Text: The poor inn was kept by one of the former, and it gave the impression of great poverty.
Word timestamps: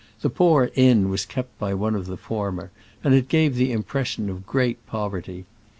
The 0.21 0.31
poor 0.31 0.71
inn 0.73 1.09
was 1.11 1.27
kept 1.27 1.59
by 1.59 1.75
one 1.75 1.93
of 1.93 2.07
the 2.07 2.17
former, 2.17 2.71
and 3.03 3.13
it 3.13 3.27
gave 3.29 3.53
the 3.53 3.71
impression 3.71 4.31
of 4.31 4.47
great 4.47 4.83
poverty. 4.87 5.45